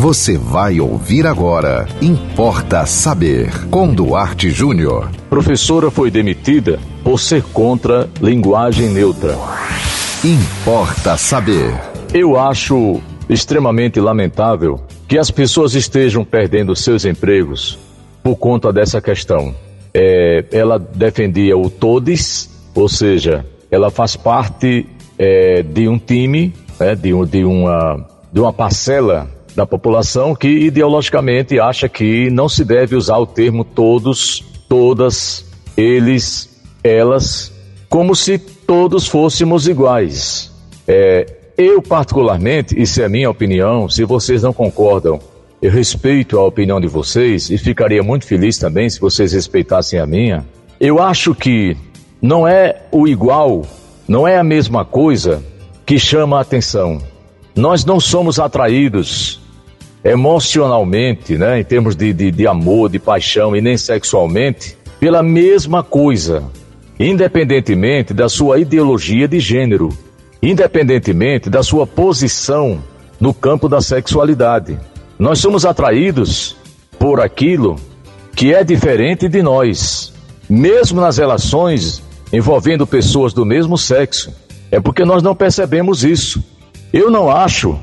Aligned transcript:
Você 0.00 0.38
vai 0.38 0.78
ouvir 0.78 1.26
agora. 1.26 1.84
Importa 2.00 2.86
saber. 2.86 3.50
Com 3.68 3.92
Duarte 3.92 4.48
Júnior. 4.48 5.10
Professora 5.28 5.90
foi 5.90 6.08
demitida 6.08 6.78
por 7.02 7.18
ser 7.18 7.42
contra 7.42 8.08
linguagem 8.22 8.90
neutra. 8.90 9.36
Importa 10.22 11.16
saber. 11.16 11.74
Eu 12.14 12.38
acho 12.38 13.00
extremamente 13.28 13.98
lamentável 13.98 14.80
que 15.08 15.18
as 15.18 15.32
pessoas 15.32 15.74
estejam 15.74 16.24
perdendo 16.24 16.76
seus 16.76 17.04
empregos 17.04 17.76
por 18.22 18.36
conta 18.36 18.72
dessa 18.72 19.00
questão. 19.00 19.52
É, 19.92 20.44
ela 20.52 20.78
defendia 20.78 21.58
o 21.58 21.68
todes, 21.68 22.48
ou 22.72 22.88
seja, 22.88 23.44
ela 23.68 23.90
faz 23.90 24.14
parte 24.14 24.86
é, 25.18 25.64
de 25.64 25.88
um 25.88 25.98
time, 25.98 26.54
é, 26.78 26.94
de, 26.94 27.10
de, 27.26 27.44
uma, 27.44 28.06
de 28.32 28.38
uma 28.38 28.52
parcela 28.52 29.36
da 29.58 29.66
população 29.66 30.36
que 30.36 30.46
ideologicamente 30.46 31.58
acha 31.58 31.88
que 31.88 32.30
não 32.30 32.48
se 32.48 32.64
deve 32.64 32.94
usar 32.94 33.18
o 33.18 33.26
termo 33.26 33.64
todos, 33.64 34.44
todas, 34.68 35.44
eles, 35.76 36.48
elas, 36.84 37.52
como 37.88 38.14
se 38.14 38.38
todos 38.38 39.08
fôssemos 39.08 39.66
iguais. 39.66 40.52
É, 40.86 41.26
eu, 41.56 41.82
particularmente, 41.82 42.80
isso 42.80 43.02
é 43.02 43.06
a 43.06 43.08
minha 43.08 43.28
opinião, 43.28 43.88
se 43.88 44.04
vocês 44.04 44.44
não 44.44 44.52
concordam, 44.52 45.18
eu 45.60 45.72
respeito 45.72 46.38
a 46.38 46.46
opinião 46.46 46.80
de 46.80 46.86
vocês 46.86 47.50
e 47.50 47.58
ficaria 47.58 48.00
muito 48.00 48.26
feliz 48.26 48.58
também 48.58 48.88
se 48.88 49.00
vocês 49.00 49.32
respeitassem 49.32 49.98
a 49.98 50.06
minha. 50.06 50.46
Eu 50.78 51.02
acho 51.02 51.34
que 51.34 51.76
não 52.22 52.46
é 52.46 52.82
o 52.92 53.08
igual, 53.08 53.66
não 54.06 54.26
é 54.26 54.38
a 54.38 54.44
mesma 54.44 54.84
coisa 54.84 55.42
que 55.84 55.98
chama 55.98 56.38
a 56.38 56.42
atenção. 56.42 57.02
Nós 57.56 57.84
não 57.84 57.98
somos 57.98 58.38
atraídos 58.38 59.37
emocionalmente, 60.04 61.36
né, 61.36 61.60
em 61.60 61.64
termos 61.64 61.96
de, 61.96 62.12
de, 62.12 62.30
de 62.30 62.46
amor, 62.46 62.88
de 62.88 62.98
paixão 62.98 63.54
e 63.56 63.60
nem 63.60 63.76
sexualmente, 63.76 64.76
pela 65.00 65.22
mesma 65.22 65.82
coisa, 65.82 66.44
independentemente 66.98 68.12
da 68.12 68.28
sua 68.28 68.58
ideologia 68.58 69.28
de 69.28 69.40
gênero, 69.40 69.88
independentemente 70.42 71.50
da 71.50 71.62
sua 71.62 71.86
posição 71.86 72.82
no 73.20 73.34
campo 73.34 73.68
da 73.68 73.80
sexualidade. 73.80 74.78
Nós 75.18 75.40
somos 75.40 75.64
atraídos 75.64 76.56
por 76.98 77.20
aquilo 77.20 77.76
que 78.34 78.54
é 78.54 78.62
diferente 78.62 79.28
de 79.28 79.42
nós, 79.42 80.12
mesmo 80.48 81.00
nas 81.00 81.18
relações 81.18 82.02
envolvendo 82.32 82.86
pessoas 82.86 83.32
do 83.32 83.44
mesmo 83.44 83.76
sexo. 83.76 84.32
É 84.70 84.78
porque 84.78 85.04
nós 85.04 85.22
não 85.22 85.34
percebemos 85.34 86.04
isso. 86.04 86.42
Eu 86.92 87.10
não 87.10 87.30
acho 87.30 87.78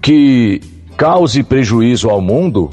que 0.00 0.60
cause 1.00 1.42
prejuízo 1.42 2.10
ao 2.10 2.20
mundo, 2.20 2.68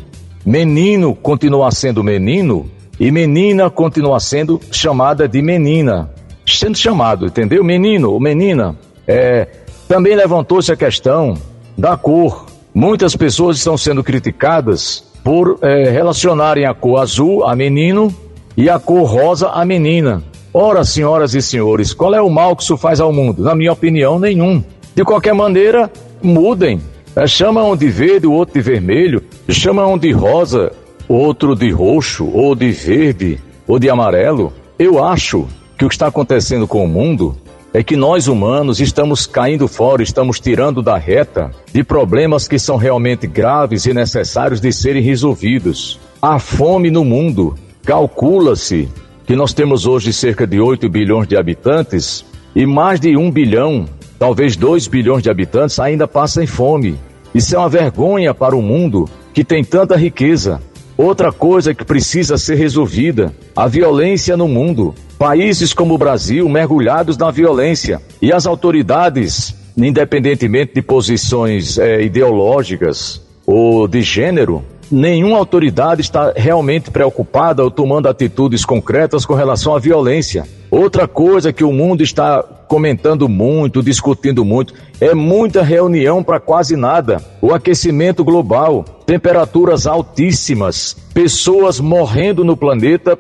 menino 0.45 1.15
continua 1.15 1.71
sendo 1.71 2.03
menino 2.03 2.69
e 2.99 3.09
menina 3.09 3.69
continua 3.69 4.19
sendo 4.19 4.59
chamada 4.69 5.29
de 5.29 5.41
menina. 5.41 6.11
Sendo 6.45 6.77
chamado, 6.77 7.27
entendeu? 7.27 7.63
Menino 7.63 8.11
ou 8.11 8.19
menina. 8.19 8.75
É, 9.07 9.47
também 9.87 10.13
levantou-se 10.13 10.69
a 10.69 10.75
questão 10.75 11.35
da 11.77 11.95
cor. 11.95 12.47
Muitas 12.73 13.15
pessoas 13.15 13.59
estão 13.59 13.77
sendo 13.77 14.03
criticadas 14.03 15.05
por 15.23 15.57
é, 15.61 15.89
relacionarem 15.89 16.65
a 16.65 16.73
cor 16.73 16.99
azul 16.99 17.45
a 17.45 17.55
menino 17.55 18.13
e 18.57 18.69
a 18.69 18.77
cor 18.77 19.05
rosa 19.05 19.51
a 19.51 19.63
menina. 19.63 20.21
Ora, 20.53 20.83
senhoras 20.83 21.33
e 21.33 21.41
senhores, 21.41 21.93
qual 21.93 22.13
é 22.13 22.21
o 22.21 22.29
mal 22.29 22.57
que 22.57 22.63
isso 22.63 22.75
faz 22.75 22.99
ao 22.99 23.13
mundo? 23.13 23.41
Na 23.41 23.55
minha 23.55 23.71
opinião, 23.71 24.19
nenhum. 24.19 24.61
De 24.93 25.05
qualquer 25.05 25.33
maneira, 25.33 25.89
mudem. 26.21 26.81
É, 27.17 27.25
chama 27.25 27.63
um 27.63 27.75
de 27.75 27.89
verde, 27.89 28.27
o 28.27 28.31
outro 28.31 28.53
de 28.53 28.61
vermelho, 28.61 29.23
chama 29.49 29.87
um 29.87 29.97
de 29.97 30.11
rosa, 30.11 30.71
outro 31.07 31.55
de 31.55 31.71
roxo, 31.71 32.29
ou 32.31 32.53
de 32.53 32.69
verde, 32.69 33.39
ou 33.67 33.79
de 33.79 33.89
amarelo. 33.89 34.53
Eu 34.77 35.03
acho 35.03 35.47
que 35.75 35.83
o 35.83 35.89
que 35.89 35.95
está 35.95 36.05
acontecendo 36.05 36.67
com 36.67 36.85
o 36.85 36.87
mundo 36.87 37.35
é 37.73 37.81
que 37.81 37.95
nós 37.95 38.27
humanos 38.27 38.79
estamos 38.79 39.25
caindo 39.25 39.67
fora, 39.67 40.03
estamos 40.03 40.39
tirando 40.39 40.79
da 40.79 40.95
reta 40.95 41.49
de 41.73 41.83
problemas 41.83 42.47
que 42.47 42.59
são 42.59 42.77
realmente 42.77 43.25
graves 43.25 43.87
e 43.87 43.95
necessários 43.95 44.61
de 44.61 44.71
serem 44.71 45.01
resolvidos. 45.01 45.99
A 46.21 46.37
fome 46.37 46.91
no 46.91 47.03
mundo. 47.03 47.55
Calcula-se 47.83 48.87
que 49.25 49.35
nós 49.35 49.53
temos 49.53 49.87
hoje 49.87 50.13
cerca 50.13 50.45
de 50.45 50.59
8 50.59 50.87
bilhões 50.87 51.27
de 51.27 51.35
habitantes 51.35 52.23
e 52.55 52.63
mais 52.67 52.99
de 52.99 53.17
1 53.17 53.31
bilhão, 53.31 53.85
talvez 54.19 54.55
2 54.55 54.85
bilhões 54.85 55.23
de 55.23 55.31
habitantes 55.31 55.79
ainda 55.79 56.07
passam 56.07 56.45
fome. 56.45 57.06
Isso 57.37 57.55
é 57.55 57.59
uma 57.59 57.69
vergonha 57.69 58.33
para 58.33 58.55
o 58.55 58.63
mundo 58.63 59.07
que 59.31 59.43
tem 59.43 59.63
tanta 59.63 59.95
riqueza. 59.95 60.59
Outra 60.97 61.31
coisa 61.31 61.71
que 61.71 61.85
precisa 61.85 62.35
ser 62.35 62.55
resolvida: 62.55 63.31
a 63.55 63.67
violência 63.67 64.35
no 64.35 64.47
mundo. 64.47 64.95
Países 65.19 65.71
como 65.71 65.93
o 65.93 65.99
Brasil 65.99 66.49
mergulhados 66.49 67.15
na 67.15 67.29
violência 67.29 68.01
e 68.19 68.33
as 68.33 68.47
autoridades, 68.47 69.55
independentemente 69.77 70.73
de 70.73 70.81
posições 70.81 71.77
é, 71.77 72.01
ideológicas 72.01 73.21
ou 73.45 73.87
de 73.87 74.01
gênero, 74.01 74.65
nenhuma 74.89 75.37
autoridade 75.37 76.01
está 76.01 76.33
realmente 76.35 76.89
preocupada 76.89 77.63
ou 77.63 77.69
tomando 77.69 78.09
atitudes 78.09 78.65
concretas 78.65 79.27
com 79.27 79.35
relação 79.35 79.75
à 79.75 79.79
violência. 79.79 80.47
Outra 80.71 81.07
coisa 81.07 81.53
que 81.53 81.63
o 81.63 81.71
mundo 81.71 82.01
está 82.01 82.43
comentando 82.67 83.29
muito, 83.29 83.81
discutindo 83.81 84.43
muito, 84.43 84.73
é 84.99 85.13
muita 85.13 85.63
reunião 85.63 86.23
para 86.23 86.39
quase 86.39 86.75
nada. 86.75 87.23
O 87.41 87.53
aquecimento 87.53 88.23
global, 88.23 88.83
temperaturas 89.05 89.87
altíssimas, 89.87 90.95
pessoas 91.13 91.79
morrendo 91.79 92.43
no 92.43 92.57
planeta 92.57 93.17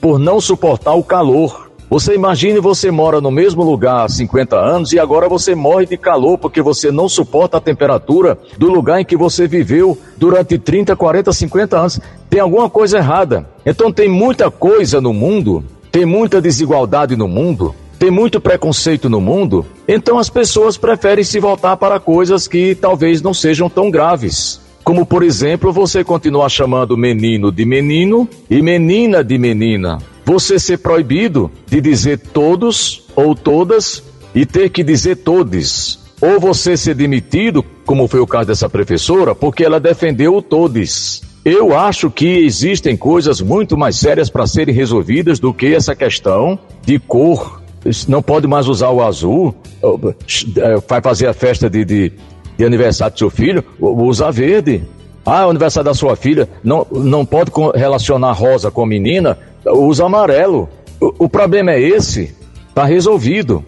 por 0.00 0.18
não 0.18 0.40
suportar 0.40 0.94
o 0.94 1.02
calor. 1.02 1.70
Você 1.90 2.14
imagine 2.14 2.60
você 2.60 2.88
mora 2.88 3.20
no 3.20 3.32
mesmo 3.32 3.64
lugar 3.64 4.04
há 4.04 4.08
50 4.08 4.56
anos 4.56 4.92
e 4.92 4.98
agora 5.00 5.28
você 5.28 5.56
morre 5.56 5.86
de 5.86 5.96
calor 5.96 6.38
porque 6.38 6.62
você 6.62 6.92
não 6.92 7.08
suporta 7.08 7.56
a 7.56 7.60
temperatura 7.60 8.38
do 8.56 8.70
lugar 8.70 9.00
em 9.00 9.04
que 9.04 9.16
você 9.16 9.48
viveu 9.48 9.98
durante 10.16 10.56
30, 10.56 10.94
40, 10.94 11.32
50 11.32 11.76
anos. 11.76 12.00
Tem 12.28 12.38
alguma 12.38 12.70
coisa 12.70 12.98
errada. 12.98 13.44
Então 13.66 13.90
tem 13.90 14.08
muita 14.08 14.52
coisa 14.52 15.00
no 15.00 15.12
mundo, 15.12 15.64
tem 15.90 16.06
muita 16.06 16.40
desigualdade 16.40 17.16
no 17.16 17.26
mundo, 17.26 17.74
tem 18.00 18.10
muito 18.10 18.40
preconceito 18.40 19.10
no 19.10 19.20
mundo, 19.20 19.64
então 19.86 20.18
as 20.18 20.30
pessoas 20.30 20.78
preferem 20.78 21.22
se 21.22 21.38
voltar 21.38 21.76
para 21.76 22.00
coisas 22.00 22.48
que 22.48 22.74
talvez 22.74 23.20
não 23.20 23.34
sejam 23.34 23.68
tão 23.68 23.90
graves. 23.90 24.58
Como, 24.82 25.04
por 25.04 25.22
exemplo, 25.22 25.70
você 25.70 26.02
continuar 26.02 26.48
chamando 26.48 26.96
menino 26.96 27.52
de 27.52 27.66
menino 27.66 28.26
e 28.48 28.62
menina 28.62 29.22
de 29.22 29.36
menina 29.36 29.98
você 30.24 30.58
ser 30.58 30.78
proibido 30.78 31.50
de 31.66 31.80
dizer 31.80 32.18
todos 32.18 33.02
ou 33.16 33.34
todas 33.34 34.02
e 34.34 34.46
ter 34.46 34.70
que 34.70 34.84
dizer 34.84 35.16
todes. 35.16 35.98
Ou 36.20 36.38
você 36.38 36.76
ser 36.76 36.94
demitido, 36.94 37.64
como 37.84 38.06
foi 38.06 38.20
o 38.20 38.26
caso 38.26 38.46
dessa 38.46 38.68
professora, 38.68 39.34
porque 39.34 39.64
ela 39.64 39.80
defendeu 39.80 40.36
o 40.36 40.40
todes. 40.40 41.22
Eu 41.44 41.76
acho 41.76 42.10
que 42.10 42.44
existem 42.44 42.96
coisas 42.96 43.40
muito 43.40 43.76
mais 43.76 43.96
sérias 43.96 44.30
para 44.30 44.46
serem 44.46 44.74
resolvidas 44.74 45.40
do 45.40 45.52
que 45.52 45.74
essa 45.74 45.96
questão 45.96 46.58
de 46.84 46.98
cor. 46.98 47.59
Não 48.08 48.22
pode 48.22 48.46
mais 48.46 48.68
usar 48.68 48.90
o 48.90 49.02
azul, 49.02 49.54
é, 49.82 50.76
vai 50.86 51.00
fazer 51.00 51.26
a 51.26 51.32
festa 51.32 51.68
de, 51.70 51.84
de, 51.84 52.12
de 52.56 52.64
aniversário 52.64 53.14
do 53.14 53.18
seu 53.18 53.30
filho, 53.30 53.64
usa 53.80 54.30
verde. 54.30 54.84
Ah, 55.24 55.42
é 55.42 55.46
o 55.46 55.50
aniversário 55.50 55.84
da 55.84 55.94
sua 55.94 56.16
filha, 56.16 56.48
não, 56.62 56.86
não 56.90 57.24
pode 57.24 57.50
relacionar 57.74 58.32
rosa 58.32 58.70
com 58.70 58.84
menina, 58.84 59.38
usa 59.66 60.04
amarelo. 60.04 60.68
O, 61.00 61.24
o 61.24 61.28
problema 61.28 61.72
é 61.72 61.80
esse, 61.80 62.34
está 62.68 62.84
resolvido. 62.84 63.64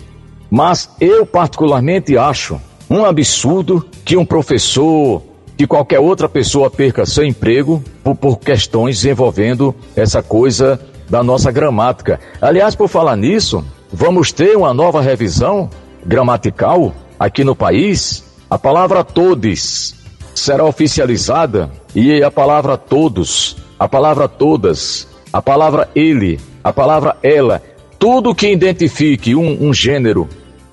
Mas 0.51 0.91
eu 1.01 1.25
particularmente 1.25 2.19
acho 2.19 2.61
um 2.91 3.07
absurdo 3.07 3.87
que 4.05 4.19
um 4.19 4.25
professor, 4.25 5.23
que 5.57 5.67
qualquer 5.67 5.99
outra 5.99 6.29
pessoa 6.29 6.71
perca 6.71 7.07
seu 7.07 7.25
emprego 7.25 7.83
por, 8.05 8.15
por 8.15 8.39
questões 8.39 9.03
envolvendo 9.05 9.75
essa 9.97 10.23
coisa 10.23 10.79
da 11.09 11.23
nossa 11.23 11.51
gramática. 11.51 12.21
Aliás, 12.41 12.75
por 12.75 12.89
falar 12.89 13.17
nisso, 13.17 13.65
vamos 13.93 14.33
ter 14.33 14.57
uma 14.57 14.73
nova 14.73 15.01
revisão 15.01 15.69
gramatical 16.05 16.95
aqui 17.19 17.45
no 17.45 17.55
país. 17.55 18.25
A 18.49 18.59
palavra 18.59 19.05
todes 19.05 19.95
será 20.35 20.65
oficializada 20.65 21.71
e 21.95 22.23
a 22.23 22.31
palavra 22.31 22.77
todos, 22.77 23.57
a 23.79 23.89
palavra 23.89 24.29
todas 24.29 25.07
a 25.33 25.41
palavra 25.41 25.89
ele, 25.95 26.39
a 26.63 26.73
palavra 26.73 27.17
ela, 27.23 27.63
tudo 27.99 28.35
que 28.35 28.51
identifique 28.51 29.35
um, 29.35 29.69
um 29.69 29.73
gênero, 29.73 30.29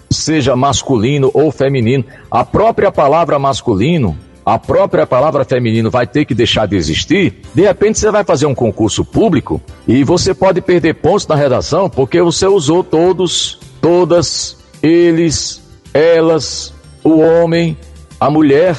seja 0.09 0.55
masculino 0.55 1.31
ou 1.33 1.49
feminino, 1.49 2.03
a 2.29 2.43
própria 2.43 2.91
palavra 2.91 3.39
masculino, 3.39 4.17
a 4.49 4.57
própria 4.57 5.05
palavra 5.05 5.45
feminino 5.45 5.91
vai 5.91 6.07
ter 6.07 6.25
que 6.25 6.33
deixar 6.33 6.65
de 6.65 6.75
existir, 6.75 7.41
de 7.53 7.61
repente 7.61 7.99
você 7.99 8.09
vai 8.09 8.23
fazer 8.23 8.47
um 8.47 8.55
concurso 8.55 9.05
público 9.05 9.61
e 9.87 10.03
você 10.03 10.33
pode 10.33 10.59
perder 10.59 10.95
pontos 10.95 11.27
na 11.27 11.35
redação 11.35 11.87
porque 11.87 12.19
você 12.19 12.47
usou 12.47 12.83
todos, 12.83 13.59
todas, 13.79 14.57
eles, 14.81 15.61
elas, 15.93 16.73
o 17.03 17.19
homem, 17.19 17.77
a 18.19 18.27
mulher, 18.31 18.75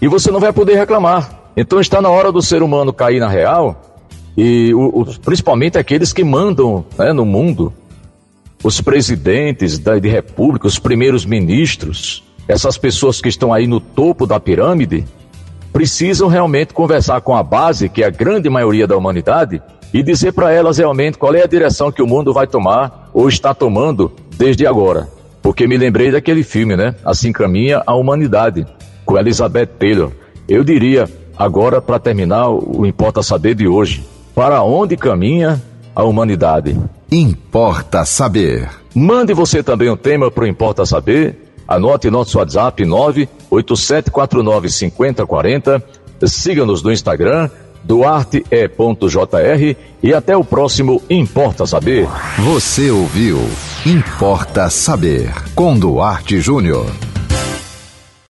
e 0.00 0.08
você 0.08 0.30
não 0.30 0.40
vai 0.40 0.54
poder 0.54 0.76
reclamar. 0.76 1.50
Então 1.54 1.78
está 1.80 2.00
na 2.00 2.08
hora 2.08 2.32
do 2.32 2.40
ser 2.40 2.62
humano 2.62 2.90
cair 2.90 3.20
na 3.20 3.28
real 3.28 4.00
e 4.34 4.72
o, 4.72 5.00
o, 5.00 5.20
principalmente 5.20 5.76
aqueles 5.76 6.14
que 6.14 6.24
mandam 6.24 6.82
né, 6.96 7.12
no 7.12 7.26
mundo, 7.26 7.74
os 8.64 8.80
presidentes 8.80 9.78
da, 9.78 9.98
de 9.98 10.08
república, 10.08 10.66
os 10.66 10.78
primeiros 10.78 11.26
ministros, 11.26 12.24
essas 12.50 12.76
pessoas 12.76 13.20
que 13.20 13.28
estão 13.28 13.52
aí 13.52 13.66
no 13.66 13.78
topo 13.80 14.26
da 14.26 14.40
pirâmide, 14.40 15.04
precisam 15.72 16.28
realmente 16.28 16.74
conversar 16.74 17.20
com 17.20 17.36
a 17.36 17.42
base, 17.42 17.88
que 17.88 18.02
é 18.02 18.06
a 18.06 18.10
grande 18.10 18.50
maioria 18.50 18.86
da 18.86 18.96
humanidade, 18.96 19.62
e 19.94 20.02
dizer 20.02 20.32
para 20.32 20.52
elas 20.52 20.78
realmente 20.78 21.16
qual 21.16 21.34
é 21.34 21.42
a 21.42 21.46
direção 21.46 21.92
que 21.92 22.02
o 22.02 22.06
mundo 22.06 22.32
vai 22.32 22.46
tomar 22.46 23.10
ou 23.14 23.28
está 23.28 23.54
tomando 23.54 24.12
desde 24.36 24.66
agora. 24.66 25.08
Porque 25.42 25.66
me 25.66 25.76
lembrei 25.76 26.10
daquele 26.10 26.42
filme, 26.42 26.76
né? 26.76 26.94
Assim 27.04 27.32
caminha 27.32 27.82
a 27.86 27.94
humanidade, 27.94 28.66
com 29.04 29.18
Elizabeth 29.18 29.66
Taylor. 29.66 30.10
Eu 30.48 30.64
diria, 30.64 31.08
agora 31.38 31.80
para 31.80 31.98
terminar, 31.98 32.48
o 32.48 32.84
Importa 32.84 33.22
Saber 33.22 33.54
de 33.54 33.66
hoje, 33.66 34.04
para 34.34 34.62
onde 34.62 34.96
caminha 34.96 35.62
a 35.94 36.04
humanidade? 36.04 36.78
Importa 37.10 38.04
Saber. 38.04 38.68
Mande 38.94 39.32
você 39.32 39.62
também 39.62 39.88
um 39.88 39.96
tema 39.96 40.30
para 40.30 40.44
o 40.44 40.46
Importa 40.46 40.84
Saber. 40.84 41.49
Anote 41.70 42.10
nosso 42.10 42.36
WhatsApp 42.38 42.84
987495040. 42.84 45.82
Siga-nos 46.26 46.82
no 46.82 46.92
Instagram 46.92 47.48
duarte.jr 47.84 49.76
e 50.02 50.12
até 50.12 50.36
o 50.36 50.42
próximo 50.44 51.00
Importa 51.08 51.64
Saber. 51.66 52.08
Você 52.38 52.90
ouviu 52.90 53.38
Importa 53.86 54.68
Saber 54.68 55.32
com 55.54 55.78
Duarte 55.78 56.40
Júnior. 56.40 56.86